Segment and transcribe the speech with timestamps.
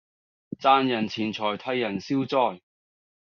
[0.59, 2.61] 賺人錢財替人消災